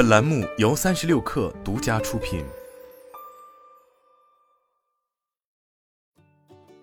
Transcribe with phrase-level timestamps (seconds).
[0.00, 2.42] 本栏目由三十六氪独家出品。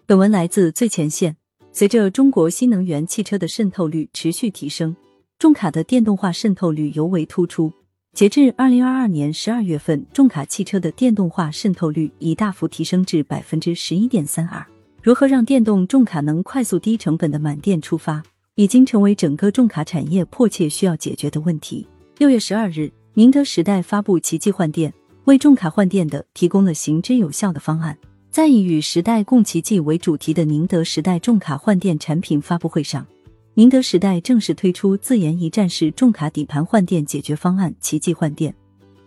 [0.05, 1.35] 本文来自最前线。
[1.71, 4.95] 随着中国新能源汽车的渗透率持续提升，
[5.39, 7.73] 重卡的电动化渗透率尤为突出。
[8.13, 14.63] 截至二零二二年十二月份，重卡汽车的电动化渗透率已大幅提升至百分之十一点三二。
[15.01, 18.21] 如何让电动重卡能快速、低成本的满电出发，
[18.53, 21.87] 已经成为整个重卡产业迫切需要解决的问题。
[22.19, 27.97] 六月十二日，宁德时代发布奇迹换电，为重卡换电的提供了行之有效的方案。
[28.29, 33.03] 在以与时代共奇迹为主题的宁德时代重卡换电产品发布会上。
[33.55, 38.53] 宁德时代正式推出自研一站式重卡底盘换电解决方案“奇迹换电”，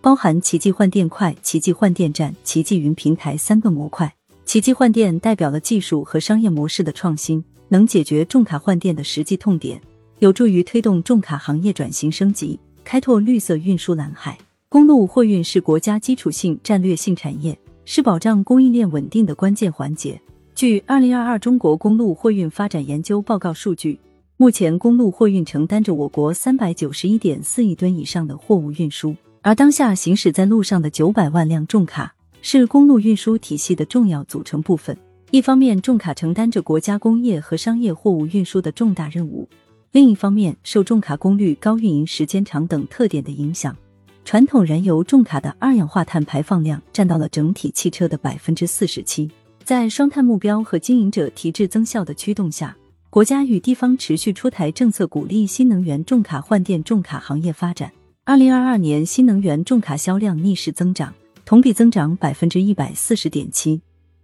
[0.02, 4.12] 包含“奇迹换电快”、“奇迹换电站”、“奇迹云平台”三个模块。
[4.44, 9.80] “奇迹换电”代表了技术和商业模式的创新，能解决重卡换电的实际痛点，
[10.18, 12.58] 有助于推动重卡行业转型升级，
[12.90, 14.36] 开拓绿色运输蓝海。
[14.68, 20.20] 公路货运是国家基础性战略性产业，是保障供应链稳定的关键环节。
[20.56, 23.96] 据《二零二二中国公路货运发展研究报告》数据。
[24.36, 34.98] 目前，公路货运承担着我国三百九十一点四亿吨以上的货物运输，而当下行驶在路上的九百万辆重卡是公路运输体系的重要组成部分。
[35.30, 39.48] 一方面，重卡承担着国家工业和商业货物运输的重大任务；
[39.92, 43.76] 另一方面，受重卡功率高、运营时间长等特点的影响，
[44.24, 49.28] 传统燃油重卡的二氧化碳排放量占到了整体汽车的百分之四十七。
[49.64, 52.76] 在双碳目标和经营者提质增效的驱动下。
[53.08, 57.90] 国家与地方持续出台政策，鼓励新能源重卡换电重卡行业发展。
[58.22, 61.12] 二零二二年新能源重卡销量逆势增长，
[61.44, 63.80] 同比增长百分之一百四十点七。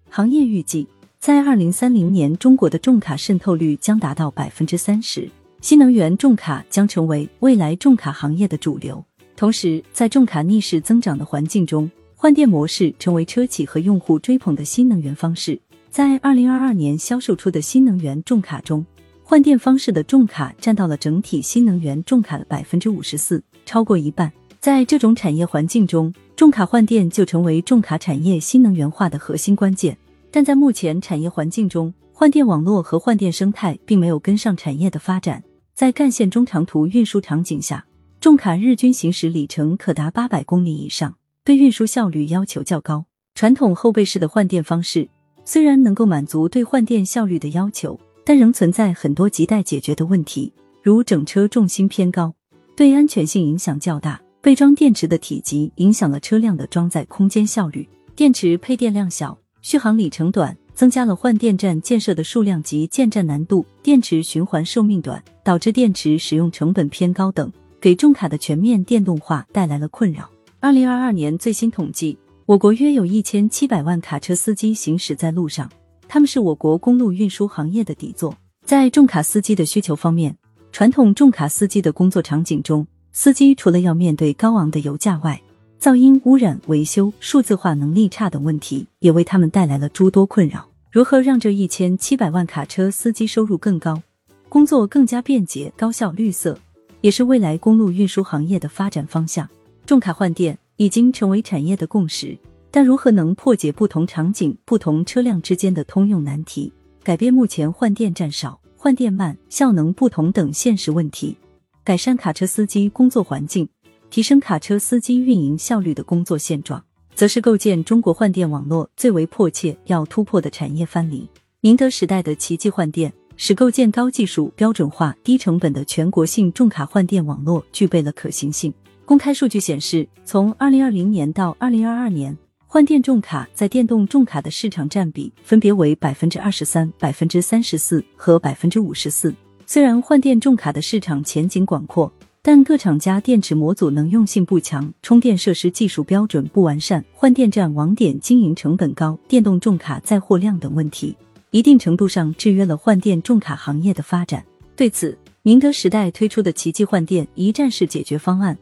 [0.08, 0.86] 行业预计，
[1.19, 5.28] 在二零三零年，中国的重卡渗透率将达到百分之三十，
[5.67, 9.05] 新能源重卡将成为未来重卡行业的主流。
[9.34, 15.61] 同时，在重卡逆势增长的环境中，换电模式成为车企和用户追捧的新能源方式。
[15.91, 18.86] 在二零二二年销售出的新能源重卡中，
[19.24, 24.33] 换电方式的重卡占到了整体新能源重卡的百分之五十四，超过一半。
[24.61, 29.98] 在这种产业环境中，重卡换电就成为重卡产业新能源化的核心关键。
[30.30, 35.42] 但在目前产业环境中，换电网络和换电生态并没有跟上产业的发展。
[35.77, 37.85] 在干线中长途运输场景下，
[38.19, 41.14] 重卡日均行驶里程可达八百公里以上，
[41.45, 43.05] 对运输效率要求较高。
[43.35, 45.07] 传统后备式的换电方式。
[45.45, 50.51] 虽然能够满足对换电效率的要求，但仍存在很多亟待解决的问题，
[50.83, 52.35] 如整车重心偏高，
[52.75, 67.51] 对安全性影响较大；备装电池的体积影响了车辆的装载空间效率；电池配电量小，续航里程短，增加了换电站建设的数量及建站难度；电池循环寿命短，导致电池使用成本偏高等，
[67.81, 70.31] 给重卡的全面电动化带来了困扰。
[70.61, 72.17] 二零二二年最新统计。
[72.45, 75.69] 我国约有一千七百万卡车司机行驶在路上，
[76.07, 78.33] 他们是我国公路运输行业的底座。
[78.65, 80.36] 在重卡司机的需求方面，
[80.70, 85.42] 传统重卡司机的工作场景中，司机除了要面对高昂的油价外，
[85.81, 90.69] 噪音、污染、维修、数字化能力差等问题，也为他们带来了诸多困扰。
[90.91, 94.03] 如何让这一千七百万卡车司机收入更高，
[94.48, 96.59] 工作更加便捷、高效、绿色，
[97.01, 99.48] 也是未来公路运输行业的发展方向。
[99.85, 100.59] 重卡换电。
[100.79, 102.36] 已经成为产业的共识，
[102.70, 106.70] 但如何能破解不同场景、不同车辆之间的通用难题，
[107.03, 111.35] 改变目前换电站少、换电慢、效能不同等现实问题，
[111.83, 113.67] 改善卡车司机工作环境，
[114.11, 116.83] 提升卡车司机运营效率的工作现状，
[117.14, 121.28] 则是构建中国换电网络最为迫切要突破的产业藩篱。
[121.61, 128.72] 宁德时代的奇迹换电，使构建高技术、标准化、低成本的全国性重卡换电网络具备了可行性。
[129.05, 132.37] 公开数据显示，从二零二零年到二零二二年，
[132.67, 139.34] 换电重卡在电动重卡的市场占比分别为百分之二十三、百分之三十四和百分之五十四。
[139.64, 142.12] 虽然换电重卡的市场前景广阔，
[142.49, 151.17] 但各厂家电池模组能用性不强，充电设施技术标准不完善，换电站网点经营成本高，电动重卡载货量等问题，
[151.50, 154.44] 一定程度上制约了换电重卡行业的发展。
[154.76, 158.56] 对此，宁德时代推出的奇迹换电一站式解决方案。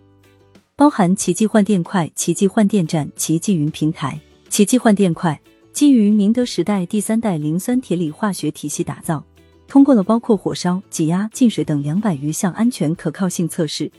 [0.77, 4.19] 包含奇迹换电快、奇迹换电站、奇迹云平台。
[4.49, 5.39] 奇迹换电快
[5.75, 9.23] 基于宁德时代第三代磷酸铁锂化学体系打造，
[9.67, 13.91] 通过了包括火烧、挤压、进水等两百余项安全可靠性测试，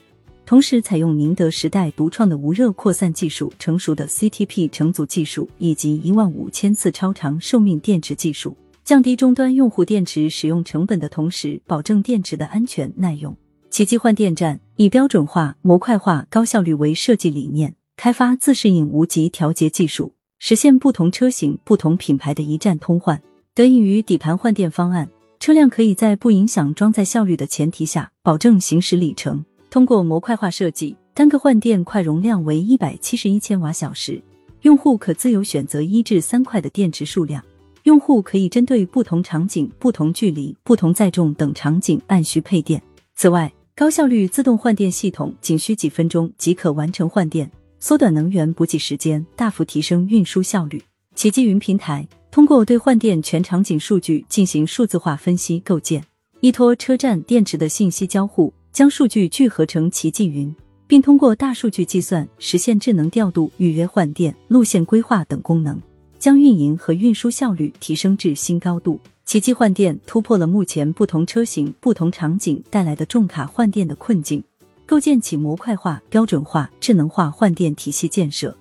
[0.45, 13.35] 同时采用宁德时代独创的无热扩散技术、成熟的 CTP 成组技术以及一万五千次超长寿命电池技术，降低终端用户电池使用成本的同时，保证电池的安全耐用。
[13.71, 23.21] 奇迹换电站以标准化、模块化、高效率为设计理念，开发自适应无极调节技术，实现不同车型、不同品牌的一站通换。
[23.53, 25.09] 得益于底盘换电方案，
[25.39, 29.45] 车辆可以在不影响装载效率的前提下，保证行驶里程。
[29.69, 34.21] 通过模块化设计，单个换电块容量为一百七十一千瓦小时，
[34.61, 37.43] 用户可自由选择一至三块的电池数量。
[37.83, 42.81] 用户可以针对不同场景、不同距离、不同载重等场景按需配电。
[43.15, 50.81] 此外，高效率自动换电系统仅需几分钟即可完成换电，缩短能源补给时间，大幅提升运输效率。
[51.15, 56.03] 奇迹云平台通过对换电全场景数据进行数字化分析构建，
[56.41, 60.53] 依托车站电池的信息交互，将数据聚合成奇迹云，
[60.85, 65.81] 并通过大数据计算实现智能调度、预约换电、路线规划等功能。
[66.19, 68.99] 将运营和运输效率提升至新高度。
[69.25, 74.43] 奇迹换电突破了目前不同车型、不同场景带来的重卡换电的困境，
[74.85, 78.55] 构建起模块化、标准化、智能化换电体系建设。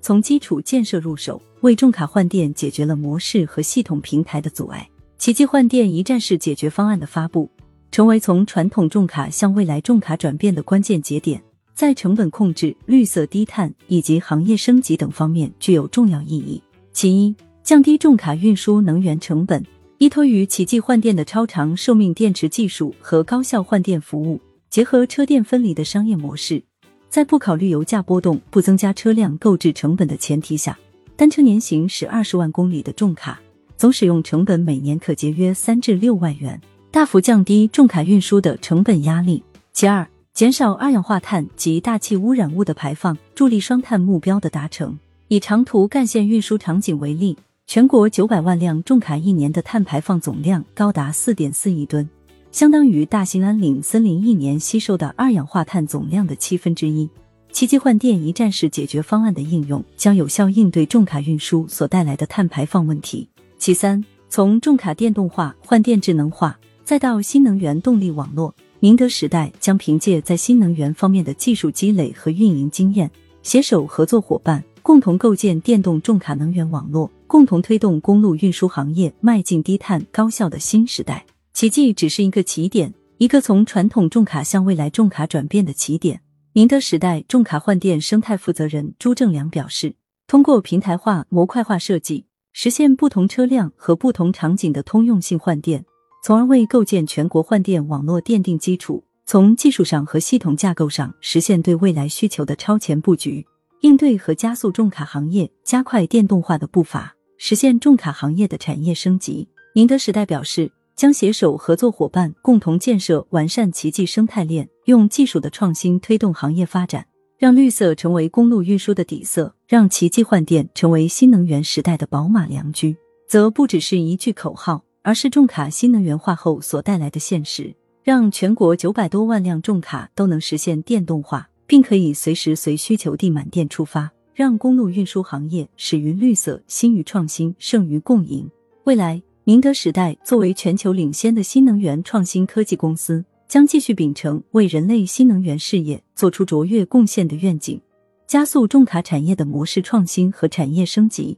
[0.00, 4.88] 从基础建设入手，为重卡换电解决了模式和系统平台的阻碍。
[5.18, 7.50] 奇迹换电一站式解决方案的发布，
[7.90, 11.42] 成为从传统重卡向未来重卡转变的关键节点，
[11.74, 16.62] 在成本控制、绿色低碳以及行业升级等方面具有重要意义。
[16.92, 17.34] 其一，
[17.64, 19.64] 降低重卡运输能源成本。
[19.98, 24.40] 依托于奇迹换电的超长寿命电池技术和高效换电服务，
[24.70, 26.62] 结合车电分离的商业模式，
[27.08, 30.78] 在不考虑油价波动、不增加车辆购置成本的前提下，
[31.18, 33.40] 单车年行驶二十万公里的重卡
[33.76, 36.60] 总使用成本每年可节约三至六万元，
[36.92, 39.42] 大幅降低重卡运输的成本压力。
[39.72, 44.96] 其二，减少二氧化碳及大气污染物的排放，助力双碳目标的达成。
[45.26, 47.36] 以长途干线运输场景为例，
[47.66, 52.08] 全国九百万辆重卡一年的碳排放总量高达四点四亿吨，
[52.52, 57.10] 相当于大兴安岭森林一年吸收的二氧化碳总量的七分之一。
[57.52, 63.28] 奇迹换电一站式解决方案的应用，将有效应对重卡运输所带来的碳排放问题。
[63.58, 73.10] 其三，从重卡电动化、换电智能化，再到新能源动力网络，宁德时代将凭借在新能源方面的技术积累和运营经验，
[73.42, 74.62] 携手合作伙伴。
[74.80, 81.26] 共同构建电动重卡能源网络，共同推动公路运输行业迈进低碳高效的新时代。
[81.52, 86.18] 奇迹只是一个起点，一个从传统重卡向未来重卡转变的起点。
[86.58, 89.94] 宁德时代重卡换电生态负责人朱正良表示，
[90.26, 95.84] 通过平台化、模块化设计，实现不同车辆和不同场景的通用性换电，
[96.24, 99.04] 从而为构建全国换电网络奠定基础。
[99.24, 103.46] 从技术上和系统架构上，实现对未来需求的超前布局。
[103.82, 109.46] 应对和加速重卡行业加快电动化的步伐，实现重卡行业的产业升级。
[109.76, 117.06] 宁德时代表示，将携手合作伙伴，共同建设完善奇迹生态链，用技术的创新推动行业发展，
[117.38, 122.96] 让绿色成为公路运输的底色，让奇迹换电成为新能源时代的宝马良驹，
[123.28, 127.72] 则不只是一句口号，而是重卡新能源化后所带来的现实，
[128.02, 131.48] 让全国九百多万辆重卡都能实现电动化。
[131.68, 138.50] 并可以随时随需求地满电出发，让公路运输行业始于绿色、兴于创新、胜于共赢。
[138.84, 147.80] 未来，宁德时代作为全球领先的新能源创新科技公司，将继续秉承为人类新能源事业做出卓越贡献的愿景，
[148.26, 151.34] 加速重卡产业的模式创新和产业升级，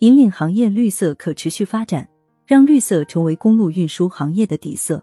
[0.00, 2.06] 引领行业绿色可持续发展，
[2.44, 5.02] 让绿色成为公路运输行业的底色。